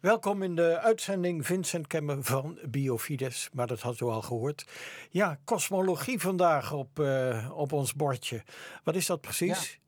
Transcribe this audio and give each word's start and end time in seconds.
Welkom 0.00 0.42
in 0.42 0.54
de 0.54 0.78
uitzending 0.78 1.46
Vincent 1.46 1.86
Kemmer 1.86 2.24
van 2.24 2.58
Biofides, 2.68 3.48
maar 3.52 3.66
dat 3.66 3.80
had 3.80 4.00
u 4.00 4.04
al 4.04 4.22
gehoord. 4.22 4.66
Ja, 5.10 5.38
kosmologie 5.44 6.20
vandaag 6.20 6.72
op, 6.72 6.98
uh, 6.98 7.50
op 7.54 7.72
ons 7.72 7.94
bordje. 7.94 8.42
Wat 8.84 8.94
is 8.94 9.06
dat 9.06 9.20
precies? 9.20 9.80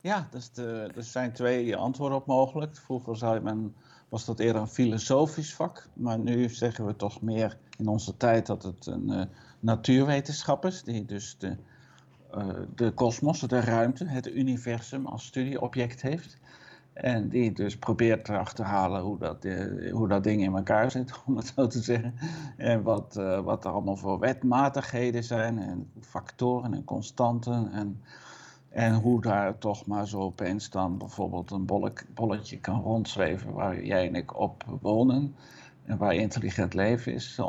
Ja, 0.00 0.28
dus 0.30 0.50
de, 0.50 0.90
er 0.96 1.02
zijn 1.02 1.32
twee 1.32 1.76
antwoorden 1.76 2.18
op 2.18 2.26
mogelijk. 2.26 2.76
Vroeger 2.76 3.42
men, 3.42 3.74
was 4.08 4.24
dat 4.24 4.38
eerder 4.38 4.60
een 4.60 4.68
filosofisch 4.68 5.54
vak, 5.54 5.88
maar 5.92 6.18
nu 6.18 6.48
zeggen 6.48 6.86
we 6.86 6.96
toch 6.96 7.20
meer 7.22 7.58
in 7.78 7.88
onze 7.88 8.16
tijd 8.16 8.46
dat 8.46 8.62
het 8.62 8.86
een 8.86 9.12
uh, 9.12 9.22
natuurwetenschap 9.60 10.64
is, 10.64 10.82
die 10.82 11.04
dus 11.04 11.36
de, 11.38 11.56
uh, 12.34 12.48
de 12.74 12.90
kosmos, 12.90 13.40
de 13.40 13.60
ruimte, 13.60 14.04
het 14.04 14.26
universum 14.26 15.06
als 15.06 15.26
studieobject 15.26 16.02
heeft. 16.02 16.38
En 16.96 17.28
die 17.28 17.52
dus 17.52 17.76
probeert 17.78 18.24
te 18.24 18.38
achterhalen 18.38 19.02
hoe 19.02 19.18
dat, 19.18 19.44
uh, 19.44 19.92
hoe 19.92 20.08
dat 20.08 20.24
ding 20.24 20.42
in 20.42 20.54
elkaar 20.56 20.90
zit, 20.90 21.12
om 21.26 21.36
het 21.36 21.52
zo 21.56 21.66
te 21.66 21.82
zeggen. 21.82 22.14
En 22.56 22.82
wat, 22.82 23.14
wat 23.44 23.64
er 23.64 23.70
allemaal 23.70 23.96
voor 23.96 24.18
wetmatigheden 24.18 25.24
zijn 25.24 25.58
en 25.58 25.90
factoren 26.00 26.74
en 26.74 26.84
constanten 26.84 27.72
en 27.72 28.00
en 28.76 28.94
hoe 28.94 29.20
daar 29.20 29.58
toch 29.58 29.86
maar 29.86 30.08
zo 30.08 30.20
opeens 30.20 30.70
dan 30.70 30.98
bijvoorbeeld 30.98 31.50
een 31.50 31.66
bolletje 32.14 32.58
kan 32.60 32.80
rondzweven 32.80 33.52
waar 33.52 33.84
jij 33.84 34.06
en 34.06 34.14
ik 34.14 34.38
op 34.38 34.64
wonen. 34.80 35.34
En 35.84 35.98
waar 35.98 36.14
intelligent 36.14 36.74
leven 36.74 37.12
is. 37.12 37.40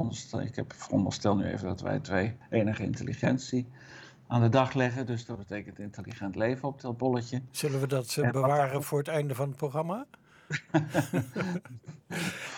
Ik 0.42 0.56
heb 0.56 0.74
veronderstel 0.74 1.36
nu 1.36 1.44
even 1.46 1.68
dat 1.68 1.82
wij 1.82 2.00
twee 2.00 2.34
enige 2.50 2.84
intelligentie 2.84 3.68
aan 4.28 4.42
de 4.42 4.50
dag 4.50 4.74
leggen. 4.74 5.06
Dus 5.06 5.26
dat 5.26 5.38
betekent 5.38 5.80
intelligent 5.80 6.36
leven 6.36 6.68
op 6.68 6.82
dat 6.82 6.98
bolletje. 6.98 7.42
Zullen 7.52 7.80
we 7.80 7.88
dat 7.88 8.16
uh, 8.20 8.32
bewaren 8.32 8.84
voor 8.84 8.98
het 8.98 9.08
einde 9.08 9.36
van 9.36 9.48
het 9.48 9.58
programma? 9.58 10.06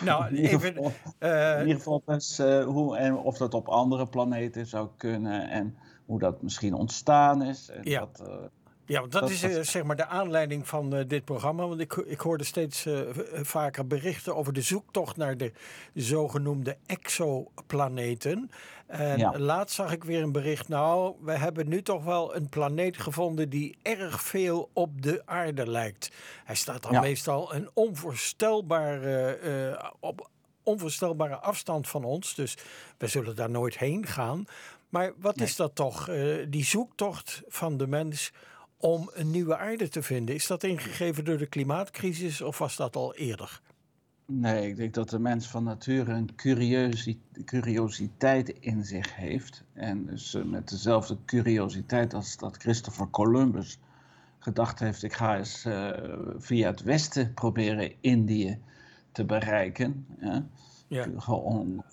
nou, 0.05 0.27
in 0.27 0.35
ieder 0.35 0.59
geval, 0.59 0.91
uh, 1.19 1.53
in 1.53 1.61
ieder 1.61 1.75
geval 1.75 2.01
dus, 2.05 2.39
uh, 2.39 2.63
hoe 2.65 2.97
en 2.97 3.15
of 3.15 3.37
dat 3.37 3.53
op 3.53 3.67
andere 3.67 4.07
planeten 4.07 4.65
zou 4.65 4.89
kunnen 4.97 5.49
en 5.49 5.77
hoe 6.05 6.19
dat 6.19 6.41
misschien 6.41 6.73
ontstaan 6.73 7.43
is. 7.43 7.69
En 7.69 7.81
ja. 7.83 7.99
Dat, 7.99 8.51
ja, 8.89 8.99
want 8.99 9.11
dat, 9.11 9.21
dat 9.21 9.29
is 9.29 9.71
zeg 9.71 9.83
maar 9.83 9.95
de 9.95 10.05
aanleiding 10.05 10.67
van 10.67 10.95
uh, 10.95 11.01
dit 11.07 11.25
programma. 11.25 11.67
Want 11.67 11.79
ik, 11.79 11.93
ik 11.93 12.19
hoorde 12.19 12.43
steeds 12.43 12.85
uh, 12.85 12.99
vaker 13.41 13.87
berichten 13.87 14.35
over 14.35 14.53
de 14.53 14.61
zoektocht 14.61 15.17
naar 15.17 15.37
de 15.37 15.51
zogenoemde 15.93 16.77
exoplaneten. 16.85 18.51
En 18.89 19.17
ja. 19.17 19.39
laatst 19.39 19.75
zag 19.75 19.91
ik 19.91 20.03
weer 20.03 20.21
een 20.21 20.31
bericht. 20.31 20.67
Nou, 20.67 21.15
we 21.21 21.31
hebben 21.31 21.67
nu 21.67 21.81
toch 21.81 22.03
wel 22.03 22.35
een 22.35 22.49
planeet 22.49 22.97
gevonden 22.97 23.49
die 23.49 23.77
erg 23.81 24.21
veel 24.21 24.69
op 24.73 25.01
de 25.01 25.21
aarde 25.25 25.69
lijkt. 25.69 26.11
Hij 26.43 26.55
staat 26.55 26.83
dan 26.83 26.91
ja. 26.91 27.01
meestal 27.01 27.53
een 27.53 27.69
onvoorstelbare, 27.73 29.79
op 29.99 30.29
onvoorstelbare 30.63 31.35
afstand 31.35 31.87
van 31.87 32.03
ons. 32.03 32.35
Dus 32.35 32.57
we 32.97 33.07
zullen 33.07 33.35
daar 33.35 33.49
nooit 33.49 33.77
heen 33.77 34.05
gaan. 34.05 34.45
Maar 34.89 35.13
wat 35.17 35.35
nee. 35.35 35.47
is 35.47 35.55
dat 35.55 35.75
toch, 35.75 36.09
die 36.47 36.65
zoektocht 36.65 37.41
van 37.47 37.77
de 37.77 37.87
mens 37.87 38.31
om 38.77 39.11
een 39.13 39.31
nieuwe 39.31 39.57
aarde 39.57 39.89
te 39.89 40.03
vinden. 40.03 40.35
Is 40.35 40.47
dat 40.47 40.63
ingegeven 40.63 41.25
door 41.25 41.37
de 41.37 41.47
klimaatcrisis 41.47 42.41
of 42.41 42.57
was 42.57 42.75
dat 42.75 42.95
al 42.95 43.15
eerder? 43.15 43.61
Nee, 44.31 44.67
ik 44.67 44.75
denk 44.75 44.93
dat 44.93 45.09
de 45.09 45.19
mens 45.19 45.47
van 45.47 45.63
nature 45.63 46.11
een 46.11 46.35
curiositeit 47.45 48.49
in 48.49 48.85
zich 48.85 49.15
heeft. 49.15 49.63
En 49.73 50.05
dus 50.05 50.37
met 50.45 50.69
dezelfde 50.69 51.17
curiositeit 51.25 52.13
als 52.13 52.37
dat 52.37 52.57
Christopher 52.57 53.09
Columbus 53.09 53.79
gedacht 54.39 54.79
heeft: 54.79 55.03
ik 55.03 55.13
ga 55.13 55.37
eens 55.37 55.65
uh, 55.65 55.89
via 56.37 56.67
het 56.69 56.81
westen 56.81 57.33
proberen 57.33 57.93
Indië 58.01 58.59
te 59.11 59.25
bereiken. 59.25 60.05
Ja. 60.19 60.45
Ja. 60.87 61.05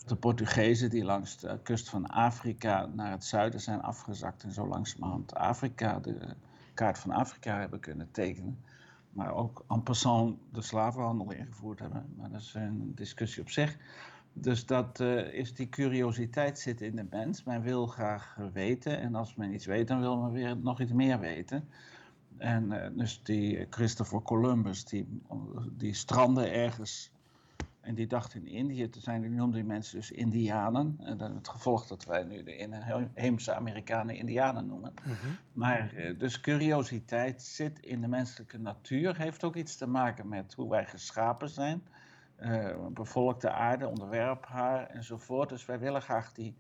De 0.07 0.17
Portugezen 0.17 0.91
die 0.91 1.05
langs 1.05 1.39
de 1.39 1.59
kust 1.63 1.89
van 1.89 2.07
Afrika 2.07 2.87
naar 2.87 3.11
het 3.11 3.25
zuiden 3.25 3.61
zijn 3.61 3.83
afgezakt 3.83 4.43
en 4.43 4.53
zo 4.53 4.67
langzamerhand 4.67 5.35
Afrika 5.35 5.99
de 6.01 6.19
kaart 6.75 6.99
van 6.99 7.11
Afrika 7.11 7.59
hebben 7.59 7.81
kunnen 7.81 8.09
tekenen. 8.11 8.59
Maar 9.17 9.35
ook 9.35 9.65
en 9.69 9.83
passant 9.83 10.39
de 10.53 10.63
slavenhandel 10.63 11.33
ingevoerd 11.33 11.79
hebben. 11.79 12.15
Maar 12.17 12.31
dat 12.31 12.41
is 12.41 12.55
een 12.55 12.93
discussie 12.95 13.43
op 13.43 13.51
zich. 13.51 13.77
Dus 14.33 14.67
dat 14.67 15.01
uh, 15.01 15.33
is 15.33 15.55
die 15.55 15.69
curiositeit 15.69 16.59
zit 16.59 16.81
in 16.81 16.97
de 16.97 17.07
mens. 17.11 17.45
Men 17.45 17.63
wil 17.63 17.87
graag 17.87 18.37
weten. 18.53 19.01
En 19.01 19.15
als 19.15 19.35
men 19.35 19.55
iets 19.55 19.67
weet, 19.67 19.89
dan 19.89 20.01
wil 20.01 20.17
men 20.17 20.33
weer 20.33 20.57
nog 20.57 20.81
iets 20.81 20.93
meer 20.93 21.21
weten. 21.21 21.69
En 22.37 22.73
uh, 22.73 22.87
dus 22.93 23.23
die 23.23 23.67
Christopher 23.71 24.23
Columbus, 24.23 24.85
die, 24.85 25.21
die 25.73 25.95
strandde 25.95 26.49
ergens 26.49 27.11
en 27.87 27.95
die 27.95 28.07
dacht 28.07 28.35
in 28.35 28.47
Indië 28.47 28.89
te 28.89 29.01
zijn, 29.01 29.21
die 29.21 29.31
noemde 29.31 29.57
die 29.57 29.65
mensen 29.65 29.97
dus 29.97 30.11
Indianen. 30.11 30.97
En 31.01 31.17
dan 31.17 31.35
het 31.35 31.49
gevolg 31.49 31.87
dat 31.87 32.05
wij 32.05 32.25
nu 32.25 32.43
de 32.43 32.57
inheemse 32.57 33.55
Amerikanen 33.55 34.17
Indianen 34.17 34.67
noemen. 34.67 34.95
Mm 35.05 35.13
-hmm. 35.13 35.37
Maar 35.53 35.95
dus 36.19 36.41
curiositeit 36.41 37.43
zit 37.43 37.79
in 37.79 38.01
de 38.01 38.09
menselijke 38.09 38.59
natuur, 38.59 39.17
heeft 39.17 39.45
ook 39.45 39.57
iets 39.57 39.77
te 39.77 39.87
maken 39.87 40.29
met 40.29 40.55
hoe 40.55 40.71
wij 40.71 40.87
geschapen 40.87 41.49
zijn. 41.49 41.83
Uh, 42.41 42.87
bevolkt 42.93 43.41
de 43.41 43.51
aarde, 43.51 43.89
onderwerp 43.89 44.47
haar 44.47 44.87
enzovoort. 44.87 45.49
Dus 45.49 45.67
wij 45.67 45.79
willen 45.79 46.03
graag 46.03 46.33
die, 46.33 46.57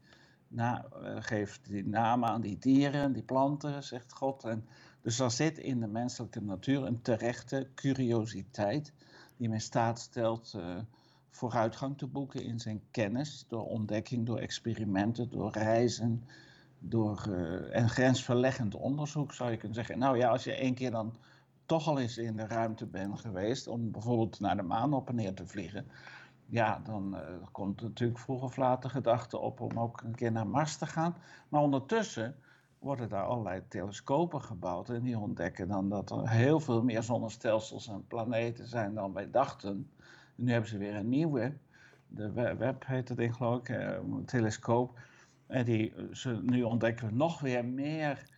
na, 0.49 0.85
uh, 1.03 1.17
geef 1.19 1.61
die 1.61 1.87
namen 1.87 2.29
aan 2.29 2.41
die 2.41 2.59
dieren, 2.59 3.13
die 3.13 3.23
planten, 3.23 3.83
zegt 3.83 4.13
God. 4.13 4.45
En 4.45 4.67
dus 5.03 5.19
er 5.19 5.31
zit 5.31 5.59
in 5.59 5.81
de 5.81 5.87
menselijke 5.87 6.41
natuur 6.41 6.85
een 6.85 7.03
terechte 7.03 7.69
curiositeit 7.75 8.93
die 9.37 9.49
me 9.49 9.55
in 9.55 9.61
staat 9.61 9.99
stelt 9.99 10.53
uh, 10.57 10.77
vooruitgang 11.37 11.99
te 11.99 12.07
boeken 12.07 12.45
in 12.45 12.61
zijn 12.61 12.81
kennis, 12.91 13.45
door 13.49 13.67
ontdekking, 13.67 14.27
door 14.27 14.39
experimenten, 14.39 15.31
door 15.31 15.53
reizen, 15.53 16.25
door 16.79 17.27
uh, 17.29 17.77
en 17.77 17.89
grensverleggend 17.89 18.75
onderzoek 18.75 19.33
zou 19.33 19.51
je 19.51 19.57
kunnen 19.57 19.77
zeggen. 19.77 19.99
Nou 19.99 20.19
ja, 20.19 20.29
als 20.29 20.45
je 20.45 20.53
één 20.53 20.75
keer 20.75 20.91
dan 20.91 21.17
toch 21.67 21.89
al 21.89 21.99
eens 21.99 22.19
in 22.19 22.37
de 22.37 22.47
ruimte 22.47 22.87
bent 22.87 23.21
geweest 23.21 23.67
om 23.67 23.91
bijvoorbeeld 23.91 24.41
naar 24.41 24.57
de 24.57 24.63
maan 24.63 24.93
op 24.93 25.09
en 25.09 25.15
neer 25.15 25.35
te 25.35 25.47
vliegen, 25.47 25.87
ja, 26.47 26.81
dan 26.85 27.15
uh, 27.15 27.21
komt 27.53 27.81
natuurlijk 27.81 28.19
vroeg 28.19 28.43
of 28.43 28.57
laat 28.57 28.83
de 28.83 28.89
gedachte 28.89 29.39
op 29.39 29.61
om 29.61 29.81
ook 29.81 30.01
een 30.01 30.15
keer 30.15 30.33
naar 30.33 30.47
Mars 30.47 30.77
te 30.77 30.87
gaan. 30.87 31.17
Maar 31.49 31.61
ondertussen 31.61 32.37
worden 32.79 33.09
daar 33.09 33.25
allerlei 33.25 33.63
telescopen 33.69 34.43
gebouwd 34.43 34.89
en 34.89 35.03
die 35.03 35.19
ontdekken 35.19 35.69
dan 35.69 35.89
dat 35.89 36.11
er 36.11 36.29
heel 36.29 36.61
veel 36.61 36.83
meer 36.83 37.03
zonnestelsels 37.03 37.89
en 37.89 38.07
planeten 38.07 38.67
zijn 38.67 38.95
dan 38.95 39.13
wij 39.13 39.31
dachten. 39.31 39.91
Nu 40.37 40.53
hebben 40.53 40.71
ze 40.71 40.79
weer 40.79 40.95
een 40.95 41.09
nieuwe, 41.09 41.53
de 42.07 42.33
Web 42.33 42.87
heet 42.87 43.09
het 43.09 43.19
ding 43.19 43.35
geloof 43.35 43.59
ik, 43.59 43.69
een 43.69 44.25
telescoop. 44.25 44.99
En 45.47 45.65
die, 45.65 45.93
ze, 46.13 46.41
nu 46.43 46.63
ontdekken 46.63 47.07
we 47.07 47.15
nog 47.15 47.41
weer 47.41 47.65
meer 47.65 48.29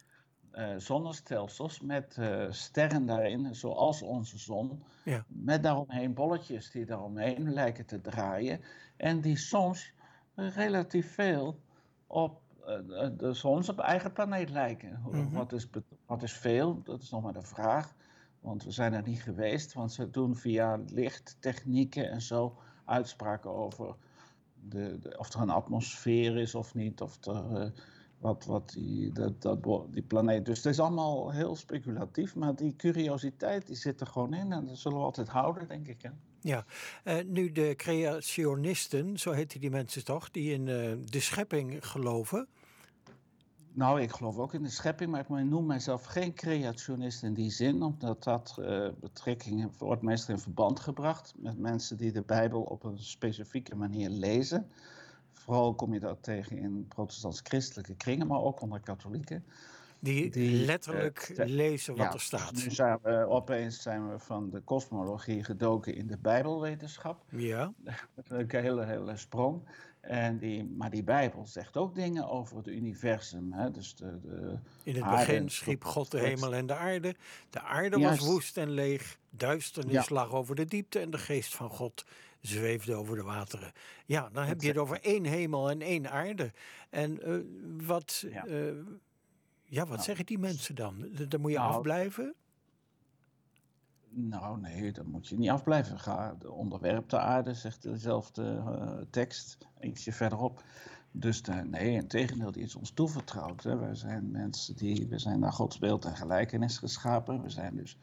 uh, 0.52 0.74
zonnestelsels 0.76 1.80
met 1.80 2.16
uh, 2.20 2.46
sterren 2.50 3.06
daarin, 3.06 3.54
zoals 3.54 4.02
onze 4.02 4.38
zon. 4.38 4.82
Ja. 5.04 5.24
Met 5.26 5.62
daaromheen 5.62 6.14
bolletjes 6.14 6.70
die 6.70 6.84
daaromheen 6.84 7.52
lijken 7.52 7.86
te 7.86 8.00
draaien. 8.00 8.60
En 8.96 9.20
die 9.20 9.36
soms 9.36 9.92
relatief 10.34 11.14
veel 11.14 11.60
op 12.06 12.40
uh, 12.66 13.08
de 13.16 13.32
zon 13.32 13.68
op 13.68 13.78
eigen 13.78 14.12
planeet 14.12 14.50
lijken. 14.50 15.00
Mm 15.04 15.12
-hmm. 15.12 15.32
wat, 15.32 15.52
is, 15.52 15.68
wat 16.06 16.22
is 16.22 16.32
veel? 16.32 16.82
Dat 16.82 17.02
is 17.02 17.10
nog 17.10 17.22
maar 17.22 17.32
de 17.32 17.42
vraag. 17.42 17.94
Want 18.40 18.64
we 18.64 18.70
zijn 18.70 18.92
er 18.92 19.02
niet 19.06 19.22
geweest, 19.22 19.72
want 19.72 19.92
ze 19.92 20.10
doen 20.10 20.36
via 20.36 20.80
lichttechnieken 20.86 22.10
en 22.10 22.22
zo 22.22 22.56
uitspraken 22.84 23.50
over 23.50 23.94
de, 24.68 25.14
of 25.18 25.34
er 25.34 25.40
een 25.40 25.50
atmosfeer 25.50 26.36
is 26.36 26.54
of 26.54 26.74
niet, 26.74 27.00
of 27.00 27.24
er, 27.24 27.50
uh, 27.52 27.70
wat, 28.18 28.44
wat 28.44 28.68
die, 28.68 29.12
dat, 29.12 29.42
dat, 29.42 29.92
die 29.92 30.02
planeet. 30.02 30.44
Dus 30.44 30.56
het 30.56 30.66
is 30.66 30.80
allemaal 30.80 31.30
heel 31.30 31.56
speculatief, 31.56 32.34
maar 32.34 32.54
die 32.54 32.76
curiositeit 32.76 33.66
die 33.66 33.76
zit 33.76 34.00
er 34.00 34.06
gewoon 34.06 34.34
in 34.34 34.52
en 34.52 34.66
dat 34.66 34.78
zullen 34.78 34.98
we 34.98 35.04
altijd 35.04 35.28
houden, 35.28 35.68
denk 35.68 35.88
ik. 35.88 36.02
Hè? 36.02 36.10
Ja, 36.40 36.64
uh, 37.04 37.14
nu 37.26 37.52
de 37.52 37.74
creationisten, 37.76 39.18
zo 39.18 39.32
heten 39.32 39.60
die 39.60 39.70
mensen 39.70 40.04
toch, 40.04 40.30
die 40.30 40.52
in 40.52 40.66
uh, 40.66 40.92
de 41.04 41.20
schepping 41.20 41.86
geloven. 41.86 42.48
Nou, 43.78 44.00
ik 44.00 44.10
geloof 44.10 44.38
ook 44.38 44.54
in 44.54 44.62
de 44.62 44.70
schepping, 44.70 45.10
maar 45.10 45.20
ik 45.20 45.28
noem 45.28 45.66
mijzelf 45.66 46.04
geen 46.04 46.34
creationist 46.34 47.22
in 47.22 47.34
die 47.34 47.50
zin, 47.50 47.82
omdat 47.82 48.24
dat 48.24 48.56
uh, 48.60 48.88
betrekking 49.00 49.70
wordt 49.78 50.02
meestal 50.02 50.34
in 50.34 50.40
verband 50.40 50.80
gebracht 50.80 51.34
met 51.36 51.58
mensen 51.58 51.96
die 51.96 52.12
de 52.12 52.22
Bijbel 52.22 52.62
op 52.62 52.84
een 52.84 52.98
specifieke 52.98 53.76
manier 53.76 54.08
lezen. 54.08 54.70
Vooral 55.32 55.74
kom 55.74 55.92
je 55.92 56.00
dat 56.00 56.22
tegen 56.22 56.58
in 56.58 56.86
protestants-christelijke 56.88 57.94
kringen, 57.94 58.26
maar 58.26 58.40
ook 58.40 58.60
onder 58.60 58.80
katholieken. 58.80 59.44
Die, 60.00 60.64
letterlijk 60.64 61.32
lezen 61.36 61.96
wat 61.96 62.14
er 62.14 62.20
staat. 62.20 62.52
Nu 62.52 62.70
zijn 62.70 62.98
we, 63.02 63.26
opeens 63.28 63.82
zijn 63.82 64.10
we 64.10 64.18
van 64.18 64.50
de 64.50 64.60
kosmologie 64.60 65.44
gedoken 65.44 65.94
in 65.94 66.06
de 66.06 66.18
Bijbelwetenschap. 66.18 67.22
Ja. 67.28 67.72
een 68.28 68.50
hele, 68.50 68.84
hele 68.84 69.16
sprong. 69.16 69.62
En 70.08 70.38
die, 70.38 70.64
maar 70.64 70.90
die 70.90 71.02
Bijbel 71.02 71.46
zegt 71.46 71.76
ook 71.76 71.94
dingen 71.94 72.28
over 72.28 72.56
het 72.56 72.66
universum. 72.66 73.52
Hè? 73.52 73.70
Dus 73.70 73.94
de, 73.94 74.20
de 74.20 74.58
In 74.82 74.94
het 74.94 75.10
begin 75.10 75.50
schiep 75.50 75.84
God 75.84 76.10
de 76.10 76.18
hemel 76.18 76.54
en 76.54 76.66
de 76.66 76.74
aarde. 76.74 77.14
De 77.50 77.60
aarde 77.60 77.98
was 77.98 78.18
woest 78.18 78.56
en 78.56 78.70
leeg. 78.70 79.18
Duisternis 79.30 80.08
lag 80.08 80.32
over 80.32 80.54
de 80.54 80.64
diepte 80.64 80.98
en 80.98 81.10
de 81.10 81.18
geest 81.18 81.54
van 81.54 81.70
God 81.70 82.04
zweefde 82.40 82.94
over 82.94 83.16
de 83.16 83.22
wateren. 83.22 83.72
Ja, 84.06 84.28
dan 84.32 84.44
heb 84.44 84.60
je 84.60 84.68
het 84.68 84.78
over 84.78 85.00
één 85.00 85.24
hemel 85.24 85.70
en 85.70 85.80
één 85.80 86.10
aarde. 86.10 86.52
En 86.90 87.28
uh, 87.28 87.40
wat, 87.86 88.24
ja. 88.30 88.46
Uh, 88.46 88.72
ja, 89.64 89.80
wat 89.80 89.88
nou, 89.88 90.02
zeggen 90.02 90.26
die 90.26 90.38
mensen 90.38 90.74
dan? 90.74 91.08
Dan 91.28 91.40
moet 91.40 91.50
je 91.50 91.58
nou, 91.58 91.72
afblijven? 91.72 92.34
Nou, 94.20 94.60
nee, 94.60 94.92
dan 94.92 95.06
moet 95.06 95.28
je 95.28 95.38
niet 95.38 95.50
afblijven. 95.50 95.98
Ga 95.98 96.36
onderwerp 96.46 97.08
de 97.08 97.18
aarde, 97.18 97.54
zegt 97.54 97.82
dezelfde 97.82 98.42
uh, 98.42 98.92
tekst, 99.10 99.58
ietsje 99.80 100.12
verderop. 100.12 100.64
Dus 101.10 101.42
de, 101.42 101.52
nee, 101.52 101.92
in 101.92 102.08
tegendeel, 102.08 102.52
die 102.52 102.62
is 102.62 102.74
ons 102.74 102.90
toevertrouwd. 102.90 103.62
Hè. 103.62 103.76
Wij 103.76 103.94
zijn 103.94 104.30
mensen 104.30 104.76
die, 104.76 105.06
we 105.08 105.18
zijn 105.18 105.38
naar 105.38 105.52
Gods 105.52 105.78
beeld 105.78 106.04
en 106.04 106.16
gelijkenis 106.16 106.78
geschapen. 106.78 107.42
We 107.42 107.50
zijn 107.50 107.76
dus 107.76 107.98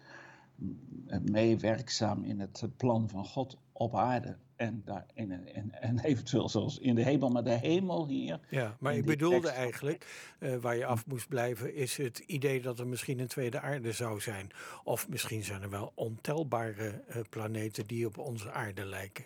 meewerkzaam 1.31 2.23
in 2.23 2.39
het 2.39 2.63
plan 2.77 3.09
van 3.09 3.25
God 3.25 3.57
op 3.71 3.95
aarde. 3.95 4.37
En, 4.55 4.81
daar, 4.85 5.05
in, 5.13 5.71
en 5.71 5.99
eventueel 5.99 6.49
zelfs 6.49 6.79
in 6.79 6.95
de 6.95 7.03
hemel, 7.03 7.29
maar 7.29 7.43
de 7.43 7.49
hemel 7.49 8.07
hier. 8.07 8.39
Ja, 8.49 8.77
maar 8.79 8.95
ik 8.95 9.05
bedoelde 9.05 9.49
eigenlijk, 9.49 10.33
uh, 10.39 10.55
waar 10.55 10.75
je 10.75 10.85
af 10.85 11.05
moest 11.07 11.27
blijven, 11.27 11.75
is 11.75 11.97
het 11.97 12.19
idee 12.19 12.61
dat 12.61 12.79
er 12.79 12.87
misschien 12.87 13.19
een 13.19 13.27
tweede 13.27 13.59
aarde 13.59 13.91
zou 13.91 14.21
zijn. 14.21 14.49
Of 14.83 15.09
misschien 15.09 15.43
zijn 15.43 15.61
er 15.61 15.69
wel 15.69 15.91
ontelbare 15.95 17.03
uh, 17.09 17.15
planeten 17.29 17.87
die 17.87 18.07
op 18.07 18.17
onze 18.17 18.51
aarde 18.51 18.85
lijken. 18.85 19.25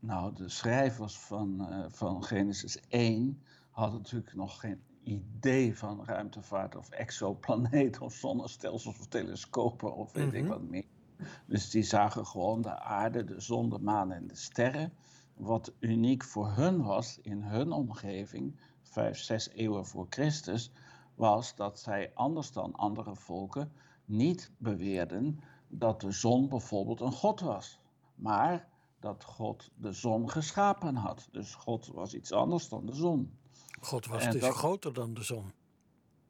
Nou, 0.00 0.34
de 0.34 0.48
schrijvers 0.48 1.18
van, 1.18 1.66
uh, 1.70 1.84
van 1.88 2.24
Genesis 2.24 2.80
1 2.88 3.42
hadden 3.70 3.98
natuurlijk 3.98 4.34
nog 4.34 4.60
geen 4.60 4.80
idee 5.04 5.76
van 5.76 6.04
ruimtevaart 6.04 6.76
of 6.76 6.90
exoplaneten 6.90 8.02
of 8.02 8.14
zonnestelsels 8.14 8.98
of 8.98 9.06
telescopen 9.06 9.94
of 9.94 10.12
weet 10.12 10.32
ik 10.32 10.42
mhm. 10.42 10.48
wat 10.48 10.62
meer. 10.62 10.86
Dus 11.46 11.70
die 11.70 11.82
zagen 11.82 12.26
gewoon 12.26 12.62
de 12.62 12.78
aarde, 12.78 13.24
de 13.24 13.40
zon, 13.40 13.68
de 13.68 13.78
maan 13.78 14.12
en 14.12 14.26
de 14.26 14.36
sterren. 14.36 14.92
Wat 15.34 15.72
uniek 15.78 16.24
voor 16.24 16.50
hun 16.50 16.82
was 16.82 17.18
in 17.22 17.42
hun 17.42 17.72
omgeving, 17.72 18.56
vijf, 18.82 19.18
zes 19.18 19.48
eeuwen 19.48 19.86
voor 19.86 20.06
Christus, 20.10 20.70
was 21.14 21.54
dat 21.54 21.78
zij 21.80 22.10
anders 22.14 22.52
dan 22.52 22.74
andere 22.74 23.14
volken 23.14 23.72
niet 24.04 24.50
beweerden 24.58 25.40
dat 25.68 26.00
de 26.00 26.10
zon 26.10 26.48
bijvoorbeeld 26.48 27.00
een 27.00 27.12
god 27.12 27.40
was. 27.40 27.78
Maar 28.14 28.68
dat 29.00 29.24
God 29.24 29.70
de 29.76 29.92
zon 29.92 30.30
geschapen 30.30 30.94
had. 30.94 31.28
Dus 31.30 31.54
God 31.54 31.86
was 31.86 32.14
iets 32.14 32.32
anders 32.32 32.68
dan 32.68 32.86
de 32.86 32.94
zon. 32.94 33.38
God 33.84 34.06
was 34.06 34.30
dus 34.30 34.48
groter 34.48 34.92
dan 34.92 35.14
de 35.14 35.22
zon. 35.22 35.52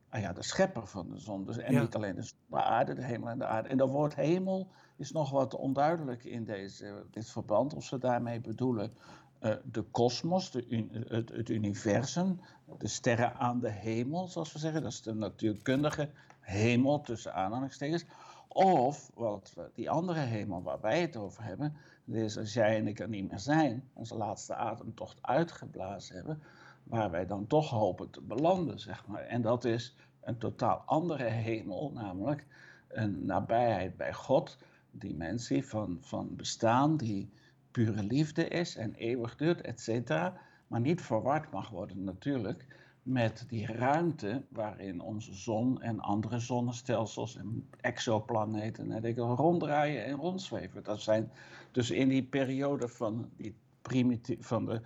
Ah 0.08 0.20
ja, 0.20 0.32
de 0.32 0.42
schepper 0.42 0.86
van 0.86 1.08
de 1.08 1.18
zon. 1.18 1.44
Dus, 1.44 1.58
en 1.58 1.80
niet 1.80 1.94
alleen 1.94 2.14
de, 2.14 2.30
de, 2.46 2.62
aarde, 2.62 2.94
de 2.94 3.04
hemel 3.04 3.28
en 3.28 3.38
de 3.38 3.46
aarde. 3.46 3.68
En 3.68 3.76
dat 3.76 3.90
woord 3.90 4.14
hemel 4.14 4.68
is 4.96 5.12
nog 5.12 5.30
wat 5.30 5.54
onduidelijk 5.54 6.24
in 6.24 6.44
deze, 6.44 7.06
dit 7.10 7.30
verband. 7.30 7.74
Of 7.74 7.84
ze 7.84 7.98
daarmee 7.98 8.40
bedoelen 8.40 8.94
uh, 9.40 9.54
de 9.64 9.82
kosmos, 9.82 10.52
het, 10.52 11.28
het, 11.28 11.48
universum, 11.48 12.40
de 12.78 12.88
sterren 12.88 13.34
aan 13.34 13.60
de 13.60 13.70
hemel, 13.70 14.28
zoals 14.28 14.52
we 14.52 14.58
zeggen. 14.58 14.82
Dat 14.82 14.92
is 14.92 15.02
de 15.02 15.14
natuurkundige 15.14 16.10
hemel 16.40 17.00
tussen 17.00 17.34
aanhalingstekens. 17.34 18.04
Of 18.48 19.10
wat 19.14 19.54
die 19.74 19.90
andere 19.90 20.20
hemel 20.20 20.62
waar 20.62 20.80
wij 20.80 21.00
het 21.00 21.16
over 21.16 21.44
hebben, 21.44 21.76
is 22.06 22.38
als 22.38 22.52
jij 22.52 22.76
en 22.76 22.86
ik 22.86 23.00
er 23.00 23.08
niet 23.08 23.30
meer 23.30 23.38
zijn, 23.38 23.88
onze 23.92 24.16
laatste 24.16 24.54
ademtocht 24.54 25.18
uitgeblazen 25.20 26.16
hebben, 26.16 26.42
waar 26.84 27.10
wij 27.10 27.26
dan 27.26 27.46
toch 27.46 27.70
hopen 27.70 28.10
te 28.10 28.20
belanden, 28.20 28.78
zeg 28.78 29.06
maar. 29.06 29.22
En 29.22 29.42
dat 29.42 29.64
is 29.64 29.96
een 30.20 30.38
totaal 30.38 30.82
andere 30.86 31.25
hemel, 31.25 31.90
namelijk 31.94 32.46
een 32.88 33.25
nabijheid 33.26 33.96
bij 33.96 34.12
God, 34.12 34.58
dimensie 34.90 35.66
van, 35.66 35.98
van 36.00 36.36
bestaan 36.36 36.96
die 36.96 37.31
pure 37.70 38.02
liefde 38.02 38.48
is 38.48 38.76
en 38.76 38.94
eeuwig 38.94 39.36
duurt, 39.36 39.60
et 39.60 39.81
cetera, 39.81 40.40
maar 40.66 40.81
niet 40.81 41.02
verward 41.02 41.50
mag 41.50 41.69
worden 41.70 42.04
natuurlijk 42.04 42.66
met 43.02 43.44
die 43.48 43.66
ruimte 43.66 44.44
waarin 44.48 45.00
onze 45.00 45.34
zon 45.34 45.82
en 45.82 46.00
andere 46.00 46.38
zonnestelsels 46.38 47.36
en 47.36 47.69
exoplaneten 47.81 48.92
en 48.92 49.04
ik, 49.04 49.16
ronddraaien 49.16 50.04
en 50.04 50.16
rondzweven. 50.16 50.82
Dat 50.82 51.00
zijn 51.00 51.31
dus 51.72 51.90
in 51.90 52.08
die 52.08 52.22
periode 52.22 52.88
van, 52.88 53.31
die 53.36 53.56
primitief, 53.82 54.46
van 54.46 54.64
de 54.64 54.81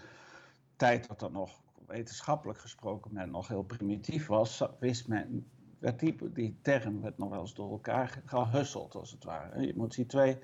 tijd 0.77 1.09
dat 1.09 1.23
er 1.23 1.31
nog 1.31 1.61
wetenschappelijk 1.88 2.58
gesproken 2.58 3.12
men 3.12 3.31
nog 3.31 3.49
heel 3.49 3.62
primitief 3.62 4.26
was, 4.26 4.62
wist 4.81 5.08
men, 5.08 5.50
werd 5.79 5.99
die, 6.00 6.32
die 6.32 6.58
term 6.62 7.00
werd 7.00 7.19
nog 7.19 7.31
wel 7.31 7.40
eens 7.40 7.55
door 7.55 7.70
elkaar 7.70 8.23
gehusseld 8.25 8.94
als 8.94 9.11
het 9.11 9.25
ware. 9.25 9.67
Je 9.67 9.73
moet 9.76 9.94
die 9.94 10.06
twee 10.06 10.38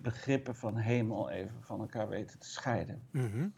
begrippen 0.00 0.56
van 0.56 0.76
hemel 0.76 1.30
even 1.30 1.62
van 1.62 1.80
elkaar 1.80 2.08
weten 2.08 2.38
te 2.38 2.50
scheiden. 2.50 3.02
Mm 3.10 3.52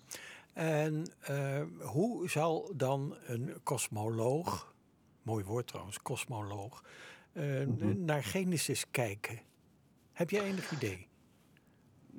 En 0.53 1.11
uh, 1.31 1.63
hoe 1.81 2.29
zal 2.29 2.73
dan 2.77 3.17
een 3.27 3.61
kosmoloog, 3.63 4.75
mooi 5.23 5.45
woord 5.45 5.67
trouwens, 5.67 6.03
kosmoloog, 6.03 6.85
uh, 7.33 7.67
naar 7.97 8.25
Genesis 8.25 8.91
kijken? 8.91 9.41
Heb 10.13 10.31
je 10.31 10.43
enig 10.43 10.73
idee? 10.73 11.08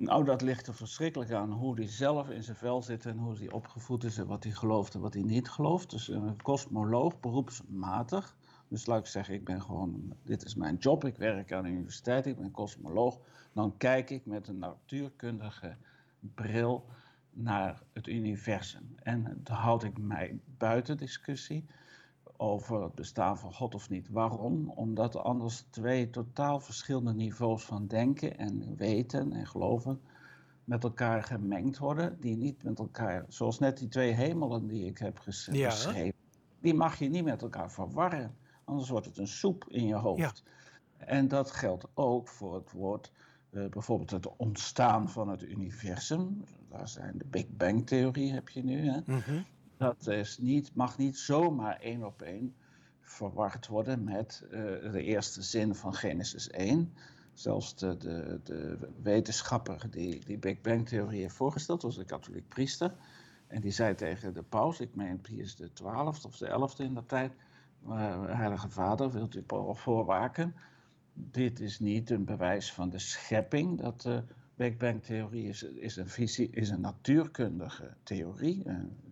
Nou, 0.00 0.24
dat 0.24 0.42
ligt 0.42 0.66
er 0.66 0.74
verschrikkelijk 0.74 1.32
aan 1.32 1.52
hoe 1.52 1.74
hij 1.74 1.88
zelf 1.88 2.30
in 2.30 2.42
zijn 2.42 2.56
vel 2.56 2.82
zit 2.82 3.06
en 3.06 3.18
hoe 3.18 3.36
hij 3.36 3.50
opgevoed 3.50 4.04
is 4.04 4.18
en 4.18 4.26
wat 4.26 4.44
hij 4.44 4.52
gelooft 4.52 4.94
en 4.94 5.00
wat 5.00 5.14
hij 5.14 5.22
niet 5.22 5.48
gelooft. 5.50 5.90
Dus 5.90 6.08
een 6.08 6.42
kosmoloog, 6.42 7.20
beroepsmatig. 7.20 8.36
Dus 8.68 8.86
laat 8.86 9.00
ik 9.00 9.06
zeggen, 9.06 9.34
ik 9.34 9.44
ben 9.44 9.62
gewoon, 9.62 10.12
dit 10.22 10.44
is 10.44 10.54
mijn 10.54 10.76
job, 10.76 11.04
ik 11.04 11.16
werk 11.16 11.52
aan 11.52 11.62
de 11.62 11.68
universiteit, 11.68 12.26
ik 12.26 12.36
ben 12.36 12.50
kosmoloog. 12.50 13.18
Dan 13.52 13.76
kijk 13.76 14.10
ik 14.10 14.26
met 14.26 14.48
een 14.48 14.58
natuurkundige 14.58 15.76
bril 16.34 16.86
naar 17.30 17.82
het 17.92 18.06
universum. 18.06 18.94
En 19.02 19.40
dan 19.42 19.56
houd 19.56 19.82
ik 19.82 19.98
mij 19.98 20.38
buiten 20.58 20.96
discussie 20.96 21.66
over 22.40 22.82
het 22.82 22.94
bestaan 22.94 23.38
van 23.38 23.54
God 23.54 23.74
of 23.74 23.90
niet. 23.90 24.08
Waarom? 24.08 24.70
Omdat 24.70 25.16
anders 25.16 25.64
twee 25.70 26.10
totaal 26.10 26.60
verschillende 26.60 27.14
niveaus 27.14 27.64
van 27.64 27.86
denken 27.86 28.38
en 28.38 28.76
weten 28.76 29.32
en 29.32 29.46
geloven 29.46 30.00
met 30.64 30.84
elkaar 30.84 31.22
gemengd 31.22 31.78
worden, 31.78 32.20
die 32.20 32.36
niet 32.36 32.62
met 32.62 32.78
elkaar, 32.78 33.24
zoals 33.28 33.58
net 33.58 33.78
die 33.78 33.88
twee 33.88 34.12
hemelen 34.12 34.66
die 34.66 34.84
ik 34.84 34.98
heb 34.98 35.18
geschreven, 35.18 36.12
die 36.60 36.74
mag 36.74 36.98
je 36.98 37.08
niet 37.08 37.24
met 37.24 37.42
elkaar 37.42 37.70
verwarren. 37.70 38.36
Anders 38.64 38.88
wordt 38.88 39.06
het 39.06 39.18
een 39.18 39.28
soep 39.28 39.64
in 39.68 39.86
je 39.86 39.94
hoofd. 39.94 40.42
En 40.96 41.28
dat 41.28 41.50
geldt 41.50 41.86
ook 41.94 42.28
voor 42.28 42.54
het 42.54 42.72
woord, 42.72 43.12
uh, 43.50 43.68
bijvoorbeeld 43.68 44.10
het 44.10 44.36
ontstaan 44.36 45.08
van 45.08 45.28
het 45.28 45.42
universum. 45.42 46.44
Daar 46.68 46.88
zijn 46.88 47.18
de 47.18 47.24
Big 47.24 47.48
Bang 47.48 47.86
theorie 47.86 48.32
heb 48.32 48.48
je 48.48 48.64
nu. 48.64 48.88
Hè? 48.88 49.00
Mm 49.04 49.44
dat 49.80 50.38
niet, 50.40 50.74
mag 50.74 50.98
niet 50.98 51.18
zomaar 51.18 51.76
één 51.76 52.04
op 52.04 52.22
één 52.22 52.54
verward 53.00 53.66
worden 53.66 54.04
met 54.04 54.44
uh, 54.44 54.50
de 54.92 55.02
eerste 55.02 55.42
zin 55.42 55.74
van 55.74 55.94
Genesis 55.94 56.50
1. 56.50 56.92
Zelfs 57.32 57.76
de, 57.76 57.96
de, 57.96 58.40
de 58.44 58.88
wetenschapper 59.02 59.90
die 59.90 60.24
die 60.24 60.38
Big 60.38 60.60
Bang-theorie 60.60 61.20
heeft 61.20 61.34
voorgesteld, 61.34 61.82
was 61.82 61.96
een 61.96 62.04
katholiek 62.04 62.48
priester. 62.48 62.94
En 63.46 63.60
die 63.60 63.70
zei 63.70 63.94
tegen 63.94 64.34
de 64.34 64.42
paus, 64.42 64.80
ik 64.80 64.94
meen 64.94 65.20
Pius 65.20 65.56
de 65.56 65.72
12 65.72 66.24
of 66.24 66.36
de 66.36 66.46
11e 66.46 66.84
in 66.84 66.94
dat 66.94 67.08
tijd, 67.08 67.32
uh, 67.86 68.24
Heilige 68.24 68.70
Vader, 68.70 69.10
wilt 69.10 69.34
u 69.34 69.44
voorwaken? 69.72 70.54
Dit 71.12 71.60
is 71.60 71.78
niet 71.78 72.10
een 72.10 72.24
bewijs 72.24 72.72
van 72.72 72.90
de 72.90 72.98
schepping, 72.98 73.80
dat 73.80 74.00
de 74.00 74.24
Big 74.54 74.76
Bang-theorie 74.76 75.48
is, 75.48 75.62
is, 75.62 75.96
een 75.96 76.08
visie, 76.08 76.50
is 76.50 76.70
een 76.70 76.80
natuurkundige 76.80 77.94
theorie, 78.02 78.62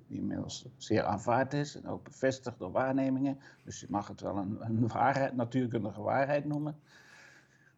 die 0.08 0.18
inmiddels 0.18 0.66
zeer 0.76 1.04
aanvaard 1.04 1.52
is 1.52 1.74
en 1.74 1.86
ook 1.86 2.04
bevestigd 2.04 2.58
door 2.58 2.70
waarnemingen. 2.70 3.38
Dus 3.64 3.80
je 3.80 3.86
mag 3.88 4.08
het 4.08 4.20
wel 4.20 4.36
een, 4.36 4.58
een 4.60 5.36
natuurkundige 5.36 6.00
waarheid 6.00 6.44
noemen. 6.44 6.80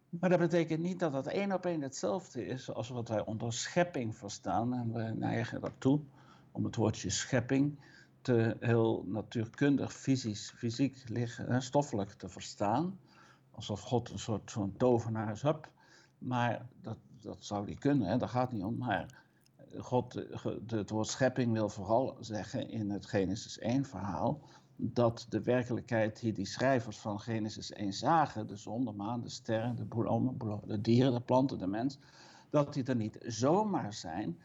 Maar 0.09 0.29
dat 0.29 0.39
betekent 0.39 0.79
niet 0.81 0.99
dat 0.99 1.13
het 1.13 1.27
één 1.27 1.51
op 1.51 1.65
één 1.65 1.81
hetzelfde 1.81 2.45
is 2.45 2.73
als 2.73 2.89
wat 2.89 3.09
wij 3.09 3.25
onder 3.25 3.53
schepping 3.53 4.15
verstaan. 4.15 4.73
En 4.73 4.93
we 4.93 5.01
neigen 5.01 5.61
ertoe 5.63 5.99
om 6.51 6.63
het 6.63 6.75
woordje 6.75 7.09
schepping 7.09 7.79
te 8.21 8.57
heel 8.59 9.03
natuurkundig, 9.07 9.93
fysisch, 9.93 10.53
fysiek, 10.55 11.03
liggen, 11.09 11.61
stoffelijk 11.61 12.11
te 12.11 12.29
verstaan. 12.29 12.99
Alsof 13.51 13.81
God 13.81 14.09
een 14.09 14.19
soort 14.19 14.51
van 14.51 14.73
tovenaar 14.77 15.31
is. 15.31 15.43
Maar 16.17 16.65
dat, 16.81 16.97
dat 17.19 17.37
zou 17.39 17.65
niet 17.65 17.79
kunnen, 17.79 18.07
hè? 18.07 18.17
dat 18.17 18.29
gaat 18.29 18.51
niet 18.51 18.63
om. 18.63 18.77
Maar 18.77 19.23
God, 19.77 20.13
het 20.67 20.89
woord 20.89 21.07
schepping 21.07 21.53
wil 21.53 21.69
vooral 21.69 22.17
zeggen 22.19 22.69
in 22.69 22.89
het 22.89 23.05
Genesis 23.05 23.59
1 23.59 23.85
verhaal 23.85 24.41
dat 24.83 25.25
de 25.29 25.41
werkelijkheid 25.41 26.19
die 26.19 26.33
die 26.33 26.45
schrijvers 26.45 26.99
van 26.99 27.19
Genesis 27.19 27.71
1 27.71 27.93
zagen, 27.93 28.47
de 28.47 28.55
zon, 28.55 28.85
de 28.85 28.91
maan, 28.91 29.21
de 29.21 29.29
sterren, 29.29 29.75
de 29.75 29.85
bloemen, 29.85 30.37
de 30.65 30.81
dieren, 30.81 31.13
de 31.13 31.21
planten, 31.21 31.57
de 31.57 31.67
mens, 31.67 31.99
dat 32.49 32.73
die 32.73 32.83
er 32.83 32.95
niet 32.95 33.17
zomaar 33.25 33.93
zijn, 33.93 34.37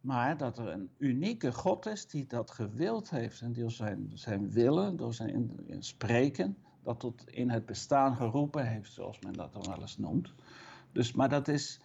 maar 0.00 0.36
dat 0.36 0.58
er 0.58 0.68
een 0.68 0.90
unieke 0.98 1.52
God 1.52 1.86
is 1.86 2.06
die 2.06 2.26
dat 2.26 2.50
gewild 2.50 3.10
heeft 3.10 3.40
en 3.40 3.52
door 3.52 3.70
zijn, 3.70 4.10
zijn 4.14 4.50
willen, 4.50 4.96
door 4.96 5.14
zijn 5.14 5.56
spreken, 5.78 6.56
dat 6.82 7.00
tot 7.00 7.30
in 7.30 7.50
het 7.50 7.66
bestaan 7.66 8.16
geroepen 8.16 8.66
heeft, 8.66 8.92
zoals 8.92 9.20
men 9.20 9.32
dat 9.32 9.52
dan 9.52 9.66
wel 9.66 9.80
eens 9.80 9.98
noemt. 9.98 10.32
Dus, 10.92 11.12
maar 11.12 11.28
dat 11.28 11.48
is, 11.48 11.80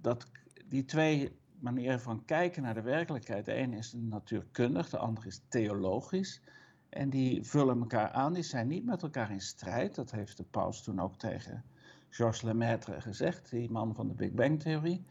dat, 0.00 0.26
die 0.68 0.84
twee 0.84 1.32
manieren 1.64 2.00
van 2.00 2.24
kijken 2.24 2.62
naar 2.62 2.74
de 2.74 2.82
werkelijkheid, 2.82 3.44
de 3.44 3.52
ene 3.52 3.76
is 3.76 3.92
natuurkundig, 3.96 4.90
de 4.90 4.98
andere 4.98 5.26
is 5.26 5.42
theologisch. 5.48 6.40
En 6.88 7.10
die 7.10 7.44
vullen 7.44 7.80
elkaar 7.80 8.10
aan, 8.10 8.32
die 8.32 8.42
zijn 8.42 8.66
niet 8.66 8.84
met 8.84 9.02
elkaar 9.02 9.30
in 9.30 9.40
strijd. 9.40 9.94
Dat 9.94 10.10
heeft 10.10 10.36
de 10.36 10.44
paus 10.44 10.82
toen 10.82 11.00
ook 11.00 11.16
tegen 11.18 11.64
Georges 12.08 12.42
Lemaitre 12.42 13.00
gezegd, 13.00 13.50
die 13.50 13.70
man 13.70 13.94
van 13.94 14.08
de 14.08 14.14
Big 14.14 14.32
Bang-theorie. 14.32 15.04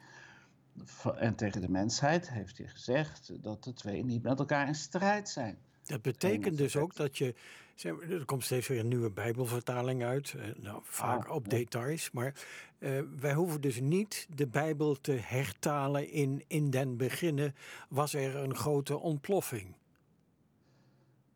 En 1.16 1.36
tegen 1.36 1.62
de 1.62 1.70
mensheid 1.70 2.30
heeft 2.30 2.58
hij 2.58 2.68
gezegd 2.68 3.44
dat 3.44 3.64
de 3.64 3.74
twee 3.74 4.04
niet 4.04 4.24
met 4.24 4.40
elkaar 4.40 4.68
in 4.68 4.76
strijd 4.76 5.30
zijn. 5.30 5.58
Dat 5.84 6.02
betekent 6.02 6.58
dus 6.58 6.76
ook 6.76 6.96
dat 6.96 7.18
je. 7.18 7.36
Er 7.82 8.26
komt 8.26 8.44
steeds 8.44 8.68
weer 8.68 8.80
een 8.80 8.88
nieuwe 8.88 9.12
Bijbelvertaling 9.12 10.04
uit. 10.04 10.34
Eh, 10.34 10.64
nou, 10.64 10.80
vaak 10.84 11.30
op 11.30 11.50
details. 11.50 12.12
Maar 12.12 12.34
uh, 12.80 13.02
wij 13.20 13.34
hoeven 13.34 13.62
dus 13.62 13.80
niet 13.80 14.28
de 14.36 14.48
Bijbel 14.48 15.02
te 15.02 15.12
hertalen 15.12 16.10
in. 16.10 16.44
In 16.48 16.70
den 16.70 16.98
beginnen 16.98 17.56
was 17.90 18.14
er 18.14 18.36
een 18.36 18.56
grote 18.56 19.00
ontploffing. 19.00 19.76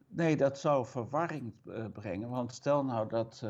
Nee, 0.08 0.38
dat 0.38 0.60
zou 0.60 0.86
verwarring 0.86 1.54
uh, 1.66 1.86
brengen. 1.94 2.30
Want 2.30 2.54
stel 2.54 2.86
nou 2.86 3.10
dat 3.10 3.46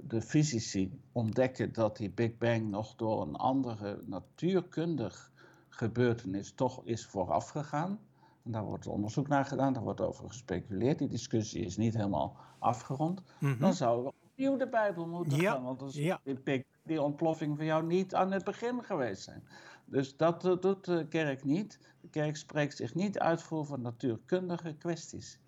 de 0.00 0.22
fysici 0.22 1.00
ontdekken 1.12 1.72
dat 1.72 1.96
die 1.96 2.10
Big 2.10 2.38
Bang 2.38 2.70
nog 2.70 2.94
door 2.94 3.22
een 3.22 3.36
andere 3.36 4.02
natuurkundig 4.04 5.32
gebeurtenis 5.68 6.52
toch 6.52 6.84
is 6.84 7.06
voorafgegaan 7.06 8.00
en 8.44 8.52
daar 8.52 8.64
wordt 8.64 8.86
onderzoek 8.86 9.28
naar 9.28 9.44
gedaan, 9.44 9.72
daar 9.72 9.82
wordt 9.82 10.00
over 10.00 10.28
gespeculeerd. 10.28 10.98
Die 10.98 11.08
discussie 11.08 11.64
is 11.64 11.76
niet 11.76 11.94
helemaal 11.94 12.36
afgerond. 12.58 13.22
Mhm. 13.40 13.58
Dan 13.58 13.74
zouden 13.74 14.04
we 14.04 14.12
opnieuw 14.30 14.56
de 14.56 14.68
Bijbel 14.68 15.06
moeten 15.06 15.40
gaan. 15.40 15.62
Want 15.62 15.78
dan 15.78 15.90
ja. 15.92 16.20
die, 16.44 16.66
die 16.82 17.02
ontploffing 17.02 17.56
van 17.56 17.64
jou 17.64 17.86
niet 17.86 18.14
aan 18.14 18.32
het 18.32 18.44
begin 18.44 18.84
geweest 18.84 19.22
zijn. 19.22 19.44
Dus 19.84 20.16
dat 20.16 20.44
uh, 20.44 20.60
doet 20.60 20.84
de 20.84 21.06
kerk 21.08 21.44
niet. 21.44 21.78
De 22.00 22.08
kerk 22.08 22.36
spreekt 22.36 22.76
zich 22.76 22.94
niet 22.94 23.18
uit 23.18 23.42
voor 23.42 23.80
natuurkundige 23.80 24.74
kwesties. 24.74 25.40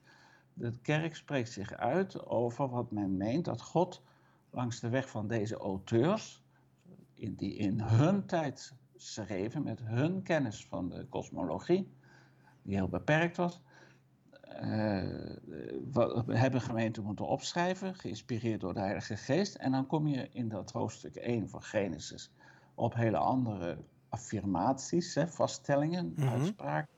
De 0.52 0.78
kerk 0.82 1.16
spreekt 1.16 1.52
zich 1.52 1.72
uit 1.72 2.26
over 2.26 2.68
wat 2.68 2.90
men 2.90 3.16
meent 3.16 3.44
dat 3.44 3.62
God 3.62 4.02
langs 4.50 4.80
de 4.80 4.88
weg 4.88 5.08
van 5.08 5.28
deze 5.28 5.56
auteurs, 5.56 6.42
die 7.14 7.54
in 7.54 7.80
hun 7.80 8.26
tijd 8.26 8.74
schreven 8.96 9.62
met 9.62 9.80
hun 9.82 10.22
kennis 10.22 10.66
van 10.66 10.88
de 10.88 11.06
kosmologie, 11.06 11.92
die 12.64 12.76
heel 12.76 12.88
beperkt 12.88 13.36
was. 13.36 13.60
Uh, 14.54 14.60
we 16.24 16.36
hebben 16.36 16.60
gemeenten 16.60 17.04
moeten 17.04 17.26
opschrijven, 17.26 17.94
geïnspireerd 17.94 18.60
door 18.60 18.74
de 18.74 18.80
Heilige 18.80 19.16
Geest. 19.16 19.54
En 19.54 19.72
dan 19.72 19.86
kom 19.86 20.06
je 20.06 20.28
in 20.32 20.48
dat 20.48 20.72
hoofdstuk 20.72 21.16
1 21.16 21.48
van 21.48 21.62
Genesis 21.62 22.30
op 22.74 22.94
hele 22.94 23.16
andere 23.16 23.78
affirmaties, 24.08 25.14
hè, 25.14 25.28
vaststellingen, 25.28 26.12
mm 26.16 26.28
uitspraken. 26.28 26.92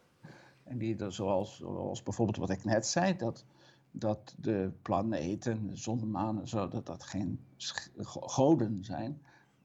En 0.64 0.78
die 0.78 0.96
er, 0.96 1.12
zoals, 1.12 1.56
zoals 1.56 2.02
bijvoorbeeld 2.02 2.37
wat 2.37 2.50
ik 2.50 2.64
net 2.64 2.87
zei, 2.87 3.16
dat, 3.16 3.44
dat 3.90 4.35
de 4.38 4.73
planeten, 4.82 5.66
de 5.66 5.76
zon, 5.76 6.11
maan, 6.11 6.49
zo, 6.49 6.68
dat 6.68 6.87
dat 6.87 7.02
geen 7.02 7.40
goden 8.11 8.85
zijn, 8.85 9.23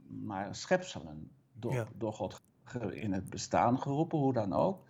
maar 0.08 0.56
schepselen 0.56 1.32
door, 1.54 1.88
door 1.98 2.14
God 2.14 2.42
in 2.92 3.14
het 3.14 3.30
bestaan 3.30 3.80
geroepen, 3.80 4.18
hoe 4.18 4.34
dan 4.34 4.54
ook. 4.54 4.84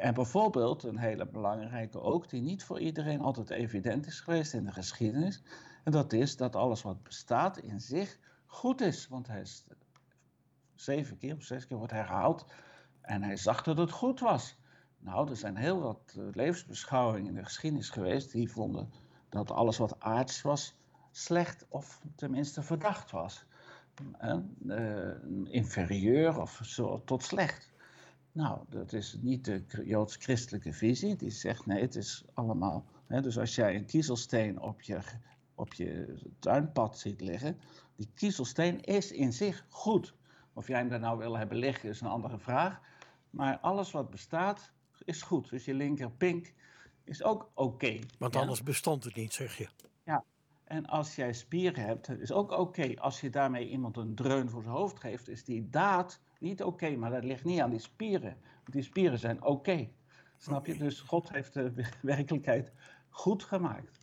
En 0.00 0.14
bijvoorbeeld, 0.14 0.82
een 0.82 0.98
hele 0.98 1.26
belangrijke 1.26 2.00
ook, 2.00 2.28
die 2.28 2.40
niet 2.40 2.64
voor 2.64 2.80
iedereen 2.80 3.20
altijd 3.20 3.50
evident 3.50 4.06
is 4.06 4.20
geweest 4.20 4.52
in 4.52 4.64
de 4.64 4.72
geschiedenis. 4.72 5.42
En 5.84 5.92
dat 5.92 6.12
is 6.12 6.36
dat 6.36 6.56
alles 6.56 6.82
wat 6.82 7.02
bestaat 7.02 7.58
in 7.58 7.80
zich 7.80 8.18
goed 8.46 8.80
is. 8.80 9.08
Want 9.08 9.26
hij 9.26 9.40
is 9.40 9.64
zeven 10.74 11.18
keer 11.18 11.36
of 11.36 11.42
zes 11.42 11.66
keer 11.66 11.76
wordt 11.76 11.92
herhaald. 11.92 12.46
En 13.00 13.22
hij 13.22 13.36
zag 13.36 13.62
dat 13.62 13.78
het 13.78 13.90
goed 13.90 14.20
was. 14.20 14.56
Nou, 14.98 15.30
er 15.30 15.36
zijn 15.36 15.56
heel 15.56 15.80
wat 15.80 16.14
eh, 16.16 16.24
levensbeschouwingen 16.32 17.28
in 17.28 17.34
de 17.34 17.44
geschiedenis 17.44 17.90
geweest 17.90 18.32
die 18.32 18.50
vonden 18.50 18.92
dat 19.28 19.50
alles 19.50 19.78
wat 19.78 20.00
aards 20.00 20.42
was 20.42 20.74
slecht 21.10 21.66
of 21.68 22.00
tenminste 22.14 22.62
verdacht 22.62 23.10
was. 23.10 23.44
Uh, 24.22 25.10
inferieur 25.44 26.40
of 26.40 26.60
zo, 26.62 27.02
tot 27.04 27.22
slecht. 27.22 27.70
Nou, 28.32 28.58
dat 28.68 28.92
is 28.92 29.16
niet 29.20 29.44
de 29.44 29.64
joods-christelijke 29.84 30.72
visie. 30.72 31.16
Die 31.16 31.30
zegt 31.30 31.66
nee, 31.66 31.80
het 31.80 31.94
is 31.94 32.24
allemaal. 32.34 32.84
Hè, 33.06 33.20
dus 33.20 33.38
als 33.38 33.54
jij 33.54 33.74
een 33.74 33.86
kiezelsteen 33.86 34.60
op 34.60 34.82
je, 34.82 35.00
op 35.54 35.74
je 35.74 36.18
tuinpad 36.38 36.98
ziet 36.98 37.20
liggen, 37.20 37.60
die 37.96 38.10
kiezelsteen 38.14 38.80
is 38.80 39.12
in 39.12 39.32
zich 39.32 39.64
goed. 39.68 40.14
Of 40.52 40.66
jij 40.66 40.78
hem 40.78 40.88
daar 40.88 41.00
nou 41.00 41.18
wil 41.18 41.38
hebben 41.38 41.56
liggen 41.56 41.88
is 41.88 42.00
een 42.00 42.08
andere 42.08 42.38
vraag. 42.38 42.80
Maar 43.30 43.58
alles 43.58 43.90
wat 43.90 44.10
bestaat 44.10 44.72
is 45.04 45.22
goed. 45.22 45.50
Dus 45.50 45.64
je 45.64 45.74
linker 45.74 46.10
pink 46.10 46.52
is 47.04 47.22
ook 47.22 47.50
oké. 47.54 47.98
Want 48.18 48.36
anders 48.36 48.62
bestond 48.62 49.04
het 49.04 49.14
niet, 49.14 49.32
zeg 49.32 49.56
je. 49.56 49.68
Ja, 50.04 50.24
en 50.64 50.86
als 50.86 51.14
jij 51.14 51.32
spieren 51.32 51.84
hebt, 51.84 52.08
is 52.08 52.32
ook 52.32 52.50
oké. 52.50 52.94
Als 52.94 53.20
je 53.20 53.30
daarmee 53.30 53.68
iemand 53.68 53.96
een 53.96 54.14
dreun 54.14 54.50
voor 54.50 54.62
zijn 54.62 54.74
hoofd 54.74 55.00
geeft, 55.00 55.28
is 55.28 55.44
die 55.44 55.70
daad 55.70 56.20
niet 56.40 56.62
oké, 56.62 56.96
maar 56.96 57.10
dat 57.10 57.24
ligt 57.24 57.44
niet 57.44 57.60
aan 57.60 57.70
die 57.70 57.78
spieren. 57.78 58.36
Die 58.64 58.82
spieren 58.82 59.18
zijn 59.18 59.42
oké. 59.42 59.88
Snap 60.36 60.66
je? 60.66 60.76
Dus 60.76 61.00
God 61.00 61.30
heeft 61.32 61.52
de 61.52 61.72
werkelijkheid 62.02 62.72
goed 63.08 63.44
gemaakt. 63.44 63.98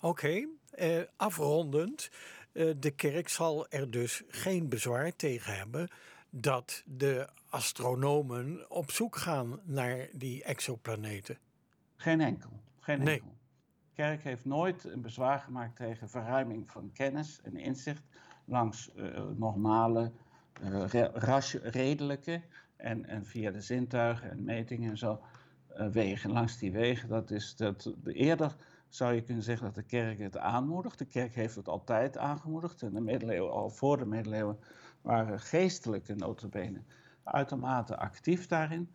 Oké, 0.00 0.48
eh, 0.70 1.00
afrondend. 1.16 2.10
Eh, 2.52 2.70
de 2.76 2.90
kerk 2.90 3.28
zal 3.28 3.68
er 3.68 3.90
dus 3.90 4.22
geen 4.28 4.68
bezwaar 4.68 5.16
tegen 5.16 5.56
hebben 5.56 5.88
dat 6.30 6.82
de 6.86 7.28
astronomen 7.48 8.70
op 8.70 8.90
zoek 8.90 9.16
gaan 9.16 9.60
naar 9.62 10.08
die 10.12 10.44
exoplaneten. 10.44 11.38
Geen 11.96 12.20
enkel. 12.20 12.50
Geen 12.78 12.98
nee. 12.98 13.14
enkel. 13.14 13.36
De 13.88 14.02
kerk 14.02 14.22
heeft 14.22 14.44
nooit 14.44 14.84
een 14.84 15.00
bezwaar 15.00 15.38
gemaakt 15.38 15.76
tegen 15.76 16.08
verruiming 16.08 16.70
van 16.70 16.92
kennis 16.92 17.40
en 17.42 17.56
inzicht 17.56 18.02
langs 18.44 18.90
uh, 18.96 19.20
normale 19.36 20.12
redelijke 21.62 22.42
en, 22.76 23.06
en 23.06 23.26
via 23.26 23.50
de 23.50 23.60
zintuigen 23.60 24.30
en 24.30 24.44
metingen 24.44 24.90
en 24.90 24.98
zo 24.98 25.20
uh, 25.76 25.86
wegen. 25.88 26.32
Langs 26.32 26.58
die 26.58 26.72
wegen, 26.72 27.08
dat 27.08 27.30
is 27.30 27.56
dat, 27.56 27.94
eerder 28.04 28.56
zou 28.88 29.14
je 29.14 29.22
kunnen 29.22 29.44
zeggen 29.44 29.66
dat 29.66 29.74
de 29.74 29.82
kerk 29.82 30.18
het 30.18 30.38
aanmoedigt. 30.38 30.98
De 30.98 31.04
kerk 31.04 31.34
heeft 31.34 31.54
het 31.54 31.68
altijd 31.68 32.18
aangemoedigd. 32.18 32.82
In 32.82 32.94
de 32.94 33.00
middeleeuwen, 33.00 33.52
al 33.52 33.70
voor 33.70 33.98
de 33.98 34.06
middeleeuwen, 34.06 34.58
waren 35.00 35.40
geestelijke 35.40 36.14
notabene 36.14 36.80
uitermate 37.24 37.96
actief 37.96 38.46
daarin. 38.46 38.90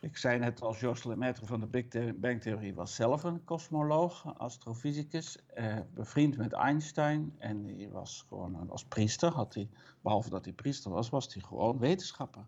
Ik 0.00 0.16
zei 0.16 0.38
net 0.38 0.62
als 0.62 0.80
Jos 0.80 1.04
Lemaitre 1.04 1.46
van 1.46 1.60
de 1.60 1.66
Big 1.66 2.16
Bang-theorie 2.16 2.74
was 2.74 2.94
zelf 2.94 3.22
een 3.22 3.44
kosmoloog, 3.44 4.34
astrofysicus, 4.36 5.38
eh, 5.46 5.76
bevriend 5.94 6.36
met 6.36 6.52
Einstein. 6.52 7.34
En 7.38 7.64
hij 7.64 7.88
was 7.90 8.24
gewoon 8.28 8.70
als 8.70 8.84
priester, 8.84 9.32
had 9.32 9.54
hij, 9.54 9.68
behalve 10.00 10.30
dat 10.30 10.44
hij 10.44 10.54
priester 10.54 10.90
was, 10.90 11.08
was 11.08 11.34
hij 11.34 11.42
gewoon 11.42 11.78
wetenschapper. 11.78 12.46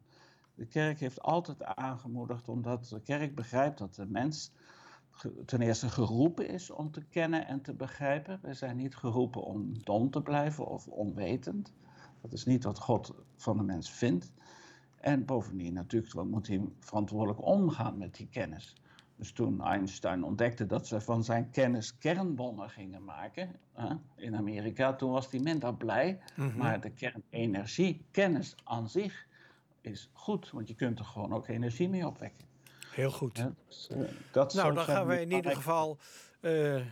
De 0.54 0.66
kerk 0.66 1.00
heeft 1.00 1.23
altijd 1.23 1.64
aangemoedigd, 1.64 2.49
omdat 2.49 2.88
de 2.88 3.00
kerk 3.00 3.35
begrijpt 3.35 3.78
dat 3.78 3.95
de 3.95 4.07
mens 4.07 4.52
ten 5.47 5.61
eerste 5.61 5.88
geroepen 5.88 6.49
is 6.49 6.71
om 6.71 6.90
te 6.90 7.04
kennen 7.04 7.47
en 7.47 7.62
te 7.62 7.75
begrijpen. 7.75 8.38
We 8.42 8.54
zijn 8.54 8.76
niet 8.76 8.97
geroepen 8.97 9.42
om 9.42 9.83
dom 9.83 10.11
te 10.11 10.23
blijven 10.23 10.66
of 10.66 10.88
onwetend. 10.88 11.73
Dat 12.21 12.33
is 12.33 12.45
niet 12.45 12.64
wat 12.64 12.78
God 12.78 13.14
van 13.37 13.57
de 13.57 13.62
mens 13.62 13.90
vindt. 13.90 14.33
En 15.00 15.25
bovendien 15.25 15.73
natuurlijk 15.73 16.12
wat 16.12 16.26
moet 16.26 16.47
hij 16.47 16.61
verantwoordelijk 16.78 17.47
omgaan 17.47 17.99
met 17.99 18.14
die 18.14 18.28
kennis. 18.28 18.75
Dus 19.16 19.33
toen 19.33 19.62
Einstein 19.62 20.25
ontdekte 20.25 20.66
dat 20.66 20.87
ze 20.87 21.00
van 21.00 21.25
zijn 21.25 21.50
kennis 21.50 21.99
kernbommen 21.99 22.71
gingen 22.71 23.04
maken 23.04 23.50
in 24.16 24.37
Amerika, 24.37 24.95
toen 24.95 25.11
was 25.11 25.30
hij 25.30 25.40
minder 25.40 25.75
blij. 25.75 26.19
Mhm. 26.37 26.57
Maar 26.57 26.80
de 26.80 26.90
kernenergie, 26.90 28.04
kennis 28.11 28.54
aan 28.64 28.88
zich, 28.88 29.26
is 29.80 30.11
goed, 30.12 30.50
want 30.50 30.69
je 30.69 30.75
kunt 30.75 30.99
er 30.99 31.04
gewoon 31.04 31.33
ook 31.33 31.49
energie 31.49 31.88
mee 31.88 32.07
opwekken. 32.07 32.47
Heel 32.90 33.11
goed. 33.11 33.49
dus, 33.66 33.88
uh, 33.92 34.09
dat 34.33 34.54
nou, 34.54 34.75
dan 34.75 34.85
gaan 34.85 35.07
we 35.07 35.21
in 35.21 35.33
ieder 35.33 35.57
geval 35.57 35.99
uh, 36.40 36.87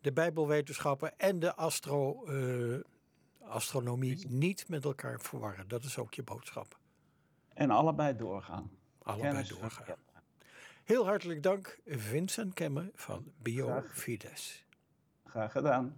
de 0.00 0.12
Bijbelwetenschappen 0.12 1.18
en 1.18 1.38
de 1.38 1.54
astro, 1.54 2.26
uh, 2.28 2.80
astronomie 3.40 4.26
niet 4.28 4.68
met 4.68 4.84
elkaar 4.84 5.20
verwarren. 5.20 5.68
Dat 5.68 5.84
is 5.84 5.98
ook 5.98 6.14
je 6.14 6.22
boodschap. 6.22 6.80
En 7.54 7.70
allebei 7.70 8.16
doorgaan. 8.16 8.70
Allebei 9.02 9.44
doorgaan. 9.48 9.96
Heel 10.84 11.04
hartelijk 11.04 11.42
dank, 11.42 11.78
Vincent 11.86 12.54
Kemme 12.54 12.90
van 12.94 13.32
BioFides. 13.42 14.64
Graag 15.24 15.52
gedaan. 15.52 15.96